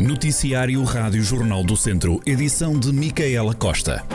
[0.00, 4.06] Noticiário Rádio Jornal do Centro, edição de Micaela Costa.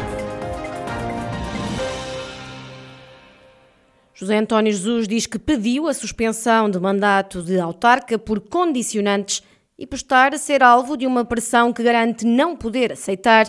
[4.14, 9.44] José António Jesus diz que pediu a suspensão de mandato de autarca por condicionantes
[9.78, 13.46] e por estar a ser alvo de uma pressão que garante não poder aceitar.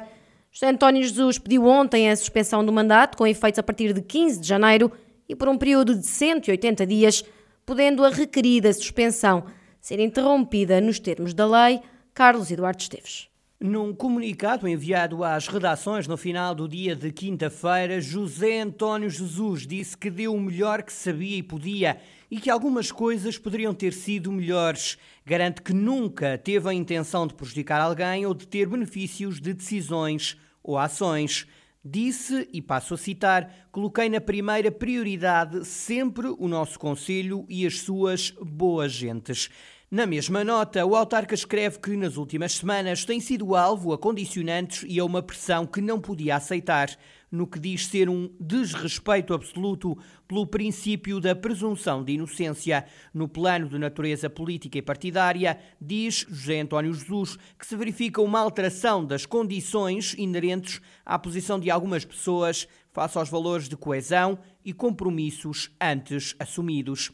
[0.50, 4.40] José António Jesus pediu ontem a suspensão do mandato, com efeitos a partir de 15
[4.40, 4.90] de janeiro
[5.28, 7.24] e por um período de 180 dias,
[7.64, 9.44] podendo a requerida suspensão
[9.80, 11.80] ser interrompida nos termos da lei.
[12.14, 13.28] Carlos Eduardo Esteves.
[13.58, 19.98] Num comunicado enviado às redações no final do dia de quinta-feira, José António Jesus disse
[19.98, 22.00] que deu o melhor que sabia e podia
[22.30, 24.96] e que algumas coisas poderiam ter sido melhores.
[25.26, 30.36] Garante que nunca teve a intenção de prejudicar alguém ou de ter benefícios de decisões
[30.62, 31.48] ou ações.
[31.84, 37.80] Disse, e passo a citar, coloquei na primeira prioridade sempre o nosso Conselho e as
[37.80, 39.50] suas boas gentes.
[39.94, 44.84] Na mesma nota, o autarca escreve que nas últimas semanas tem sido alvo a condicionantes
[44.88, 46.90] e a uma pressão que não podia aceitar,
[47.30, 52.84] no que diz ser um desrespeito absoluto pelo princípio da presunção de inocência.
[53.14, 58.40] No plano de natureza política e partidária, diz José António Jesus que se verifica uma
[58.40, 64.72] alteração das condições inerentes à posição de algumas pessoas face aos valores de coesão e
[64.72, 67.12] compromissos antes assumidos.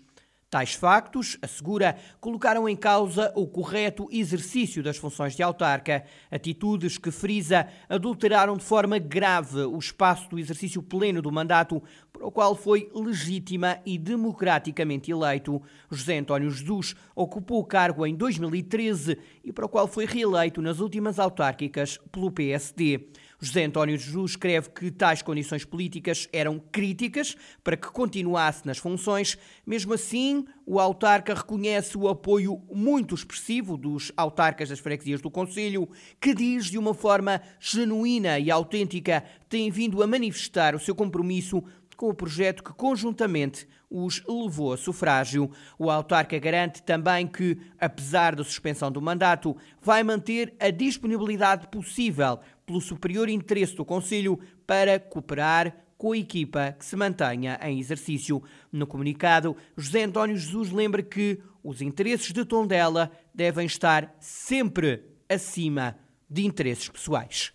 [0.51, 6.03] Tais factos, assegura, colocaram em causa o correto exercício das funções de autarca.
[6.29, 11.81] Atitudes que, frisa, adulteraram de forma grave o espaço do exercício pleno do mandato,
[12.12, 15.62] para o qual foi legítima e democraticamente eleito.
[15.89, 20.81] José António Jesus ocupou o cargo em 2013 e para o qual foi reeleito nas
[20.81, 23.09] últimas autárquicas pelo PSD.
[23.41, 29.39] José António Jesus escreve que tais condições políticas eram críticas para que continuasse nas funções.
[29.67, 35.89] Mesmo assim, o autarca reconhece o apoio muito expressivo dos autarcas das freguesias do Conselho,
[36.21, 41.65] que diz de uma forma genuína e autêntica têm vindo a manifestar o seu compromisso
[41.97, 45.50] com o projeto que conjuntamente os levou a sufrágio.
[45.79, 52.39] O autarca garante também que, apesar da suspensão do mandato, vai manter a disponibilidade possível
[52.70, 58.41] pelo superior interesse do Conselho para cooperar com a equipa que se mantenha em exercício.
[58.70, 65.97] No comunicado, José António Jesus lembra que os interesses de Tondela devem estar sempre acima
[66.31, 67.53] de interesses pessoais.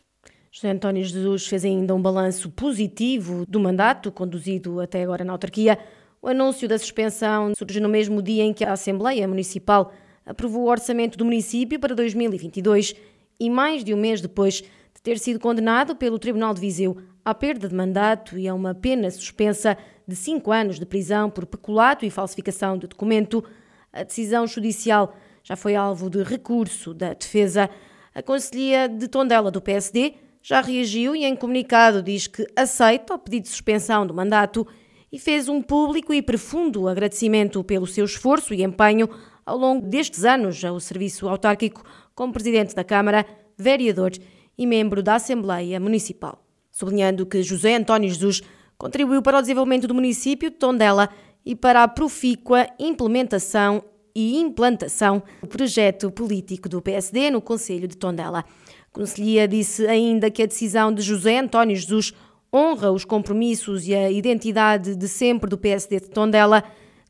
[0.52, 5.80] José António Jesus fez ainda um balanço positivo do mandato conduzido até agora na autarquia.
[6.22, 9.94] O anúncio da suspensão surge no mesmo dia em que a Assembleia Municipal
[10.26, 12.96] aprovou o orçamento do município para 2022
[13.40, 14.64] e mais de um mês depois
[14.96, 18.74] de ter sido condenado pelo Tribunal de Viseu à perda de mandato e a uma
[18.74, 23.44] pena suspensa de cinco anos de prisão por peculato e falsificação de documento,
[23.92, 27.70] a decisão judicial já foi alvo de recurso da defesa.
[28.14, 33.20] A Conselhia de Tondela do PSD já reagiu e, em comunicado, diz que aceita o
[33.20, 34.66] pedido de suspensão do mandato
[35.12, 39.10] e fez um público e profundo agradecimento pelo seu esforço e empenho
[39.46, 41.84] ao longo destes anos ao serviço autárquico
[42.14, 43.26] como presidente da Câmara,
[43.58, 44.12] vereador
[44.58, 46.44] e membro da Assembleia Municipal.
[46.72, 48.42] Sublinhando que José António Jesus
[48.78, 51.10] contribuiu para o desenvolvimento do município de Tondela
[51.46, 53.84] e para a profícua implementação
[54.16, 58.46] e implantação do projeto político do PSD no Conselho de Tondela.
[58.92, 62.14] Conselhia disse ainda que a decisão de José António Jesus
[62.54, 66.64] honra os compromissos e a identidade de sempre do PSD de Tondela,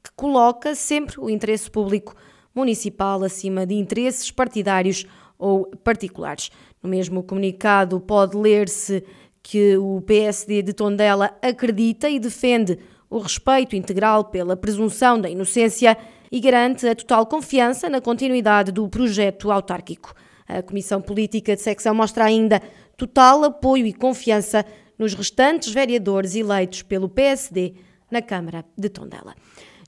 [0.03, 2.16] que coloca sempre o interesse público
[2.55, 5.05] municipal acima de interesses partidários
[5.38, 6.50] ou particulares.
[6.81, 9.03] No mesmo comunicado pode ler-se
[9.41, 12.79] que o PSD de Tondela acredita e defende
[13.09, 15.97] o respeito integral pela presunção da inocência
[16.31, 20.13] e garante a total confiança na continuidade do projeto autárquico.
[20.47, 22.62] A Comissão Política de Secção mostra ainda
[22.97, 24.66] total apoio e confiança
[24.97, 27.75] nos restantes vereadores eleitos pelo PSD
[28.09, 29.35] na Câmara de Tondela.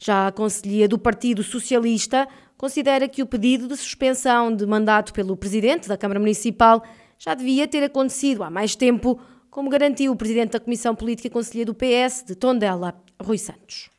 [0.01, 2.27] Já a Conselhia do Partido Socialista
[2.57, 6.83] considera que o pedido de suspensão de mandato pelo Presidente da Câmara Municipal
[7.17, 11.31] já devia ter acontecido há mais tempo, como garantiu o Presidente da Comissão Política e
[11.31, 13.89] Conselhia do PS de Tondela, Rui Santos.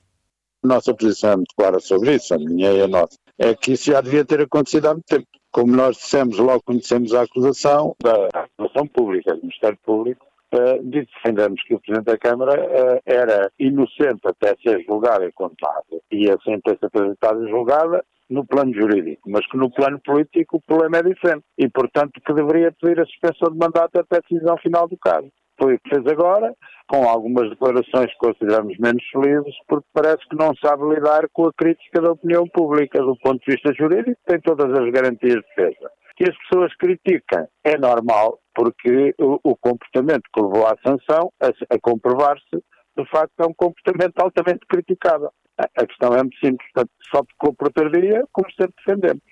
[0.63, 3.17] Nossa posição é muito clara sobre isso, a minha e a nossa.
[3.39, 7.15] É que isso já devia ter acontecido há muito tempo como nós dissemos logo conhecemos
[7.15, 12.61] a acusação da acusação pública, do Ministério Público, uh, defendemos que o Presidente da Câmara
[12.61, 18.47] uh, era inocente até ser julgado e condenado e a sentença apresentada e julgada no
[18.47, 22.73] plano jurídico, mas que no plano político o problema é diferente e, portanto, que deveria
[22.73, 25.29] pedir a suspensão de mandato até a decisão final do caso.
[25.61, 26.55] Foi o que fez agora,
[26.87, 31.53] com algumas declarações que consideramos menos felizes, porque parece que não sabe lidar com a
[31.53, 33.03] crítica da opinião pública.
[33.03, 35.91] Do ponto de vista jurídico, tem todas as garantias de defesa.
[36.19, 41.47] Que as pessoas criticam é normal, porque o, o comportamento que levou à sanção, a,
[41.47, 42.57] a comprovar-se,
[42.97, 45.31] de facto é um comportamento altamente criticável.
[45.57, 47.23] A questão é muito simples, portanto, só
[47.53, 49.23] por tardia, como sempre defendemos.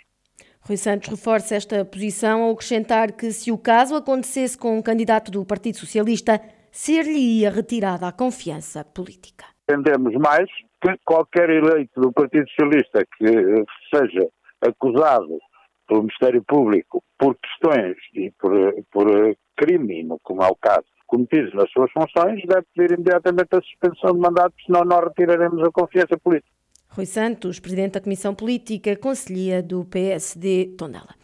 [0.61, 5.33] Rui Santos reforça esta posição ao acrescentar que, se o caso acontecesse com um candidato
[5.33, 6.41] do Partido Socialista,
[6.71, 9.45] ser-lhe ia retirada a confiança política.
[9.69, 10.49] Entendemos mais
[10.81, 14.29] que qualquer eleito do Partido Socialista que seja
[14.61, 15.39] acusado
[15.87, 18.53] pelo Ministério Público por questões e por,
[18.91, 24.13] por crime, como é o caso, cometidos nas suas funções, deve pedir imediatamente a suspensão
[24.13, 26.51] de mandato, senão nós retiraremos a confiança política.
[26.89, 31.15] Rui Santos, Presidente da Comissão Política, Conselhia do PSD Tondela.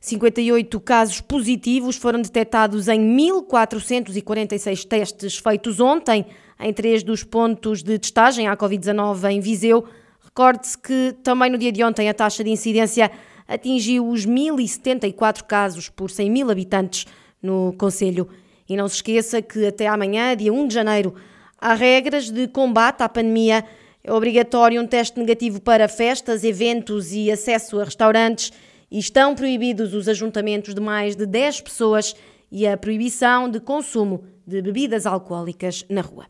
[0.00, 6.26] 58 casos positivos foram detectados em 1.446 testes feitos ontem
[6.58, 9.84] em três dos pontos de testagem à Covid-19 em Viseu.
[10.24, 13.10] Recorde-se que também no dia de ontem a taxa de incidência
[13.46, 17.06] atingiu os 1.074 casos por 100 mil habitantes
[17.42, 18.28] no Conselho.
[18.68, 21.14] E não se esqueça que até amanhã, dia 1 de janeiro,
[21.58, 23.64] há regras de combate à pandemia.
[24.04, 28.52] É obrigatório um teste negativo para festas, eventos e acesso a restaurantes
[28.90, 32.14] e estão proibidos os ajuntamentos de mais de 10 pessoas
[32.50, 36.26] e a proibição de consumo de bebidas alcoólicas na rua.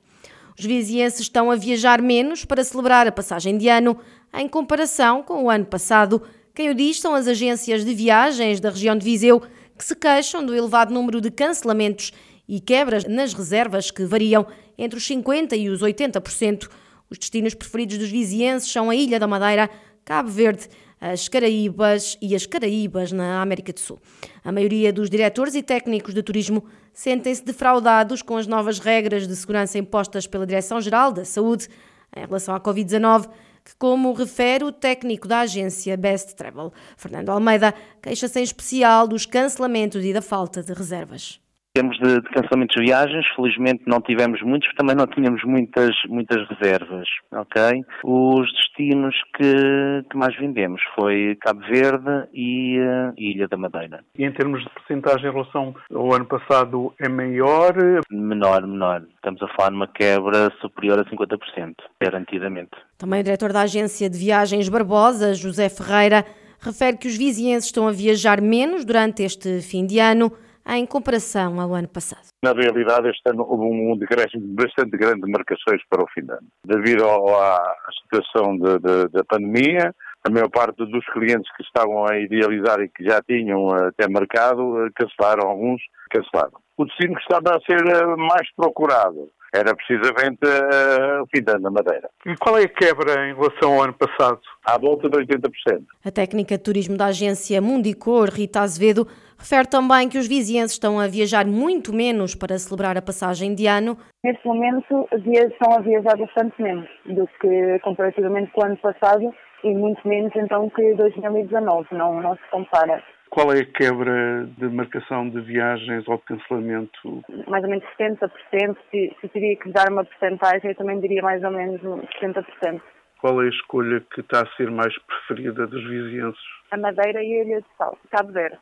[0.57, 3.99] Os vizienses estão a viajar menos para celebrar a passagem de ano
[4.33, 6.23] em comparação com o ano passado.
[6.55, 9.41] Quem o diz são as agências de viagens da região de Viseu
[9.77, 12.13] que se queixam do elevado número de cancelamentos
[12.47, 14.47] e quebras nas reservas que variam
[14.77, 16.69] entre os 50% e os 80%.
[17.09, 19.71] Os destinos preferidos dos vizienses são a Ilha da Madeira,
[20.05, 20.69] Cabo Verde,
[21.01, 23.99] as Caraíbas e as Caraíbas na América do Sul.
[24.45, 29.35] A maioria dos diretores e técnicos de turismo sentem-se defraudados com as novas regras de
[29.35, 31.69] segurança impostas pela Direção-Geral da Saúde
[32.15, 33.31] em relação à Covid-19
[33.65, 39.27] que, como refere o técnico da agência Best Travel, Fernando Almeida, queixa-se em especial dos
[39.27, 41.42] cancelamentos e da falta de reservas.
[41.75, 45.97] Em termos de, de, cancelamentos de viagens, felizmente não tivemos muitos, também não tínhamos muitas,
[46.07, 47.83] muitas reservas, ok?
[48.05, 54.05] Os destinos que, que mais vendemos foi Cabo Verde e uh, Ilha da Madeira.
[54.19, 57.73] E em termos de porcentagem em relação ao ano passado é maior?
[58.11, 59.03] Menor, menor.
[59.15, 62.73] Estamos a falar numa quebra superior a 50%, garantidamente.
[62.99, 66.23] Também o diretor da agência de viagens Barbosa, José Ferreira,
[66.61, 70.31] refere que os vizienses estão a viajar menos durante este fim de ano
[70.67, 72.29] em comparação ao ano passado.
[72.43, 76.33] Na realidade, este ano houve um decréscimo bastante grande de marcações para o fim de
[76.33, 76.47] ano.
[76.65, 79.95] Devido à situação da pandemia,
[80.25, 84.89] a maior parte dos clientes que estavam a idealizar e que já tinham até marcado,
[84.95, 86.61] cancelaram alguns, cancelaram.
[86.77, 91.59] O destino que estava a ser eh, mais procurado era precisamente uh, o fim da
[91.71, 92.09] Madeira.
[92.27, 94.41] E qual é a quebra em relação ao ano passado?
[94.65, 95.85] À volta de 80%.
[96.05, 99.07] A técnica de turismo da agência Mundicor, Rita Azevedo,
[99.39, 103.67] refere também que os vizienses estão a viajar muito menos para celebrar a passagem de
[103.67, 103.99] ano.
[104.25, 109.35] Neste momento, estão a viajar bastante menos do que comparativamente com o ano passado
[109.65, 113.03] e muito menos então que 2019, não, não se compara.
[113.33, 117.25] Qual é a quebra de marcação de viagens ou de cancelamento?
[117.49, 118.77] Mais ou menos 70%.
[118.91, 122.79] Se, se teria que dar uma porcentagem, eu também diria mais ou menos 70%.
[123.23, 126.37] Qual é a escolha que está a ser mais preferida dos vizinhos?
[126.73, 128.59] A Madeira e a Ilha de Sal, Cabo Verde.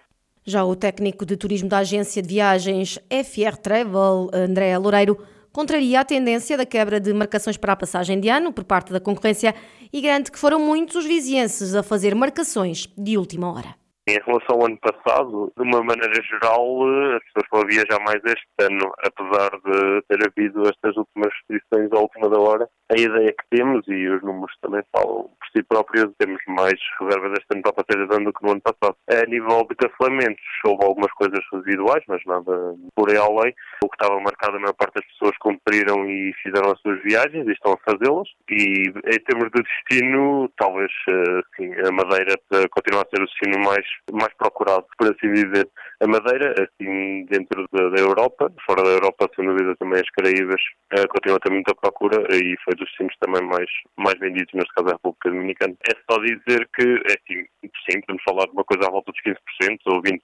[0.46, 5.18] Já o técnico de turismo da agência de viagens FR Travel, André Loureiro,
[5.52, 9.00] contraria a tendência da quebra de marcações para a passagem de ano por parte da
[9.00, 9.52] concorrência
[9.92, 13.80] e garante que foram muitos os vizienses a fazer marcações de última hora.
[14.10, 18.20] Em relação ao ano passado, de uma maneira geral, eh, as pessoas vão viajar mais
[18.24, 22.68] este ano, apesar de ter havido estas últimas restrições à última da hora.
[22.90, 27.38] A ideia que temos, e os números também falam por si próprios, temos mais reservas
[27.38, 28.96] este ano para ano do que no ano passado.
[29.08, 33.54] A nível de cancelamentos, houve algumas coisas residuais, mas nada por aí além.
[34.00, 37.74] Estava marcado, a maior parte das pessoas cumpriram e fizeram as suas viagens e estão
[37.74, 38.28] a fazê-las.
[38.48, 42.34] E em termos de destino, talvez eh, sim, a Madeira
[42.70, 45.68] continue a ser o destino mais mais procurado, por assim dizer.
[46.02, 50.60] A Madeira, assim, dentro da, da Europa, fora da Europa, sem dúvida, também as Caraíbas
[50.94, 54.72] uh, continua a ter muita procura e foi dos destinos também mais, mais vendidos, neste
[54.72, 55.76] caso a República Dominicana.
[55.86, 57.44] É só dizer que, é assim,
[57.84, 60.18] sim, podemos falar de uma coisa à volta dos 15% ou 20%,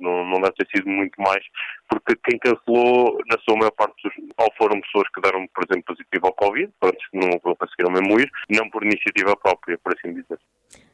[0.00, 1.44] não, não deve ter sido muito mais,
[1.90, 6.26] porque quem cancelou, na sua maior parte, ou foram pessoas que deram, por exemplo, positivo
[6.26, 10.38] ao Covid, antes não conseguiram mesmo ir, não por iniciativa própria, por assim dizer.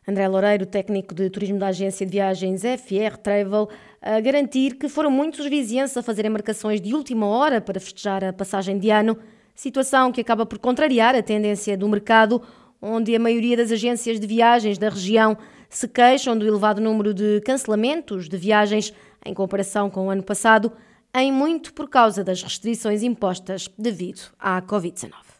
[0.06, 3.68] André Loureiro, técnico de turismo da agência de viagens FR Travel,
[4.02, 8.22] a garantir que foram muitos os vizinhos a fazerem marcações de última hora para festejar
[8.22, 9.16] a passagem de ano,
[9.54, 12.42] situação que acaba por contrariar a tendência do mercado,
[12.82, 15.38] onde a maioria das agências de viagens da região
[15.70, 18.92] se queixam do elevado número de cancelamentos de viagens
[19.24, 20.70] em comparação com o ano passado,
[21.14, 25.33] em muito por causa das restrições impostas devido à Covid-19.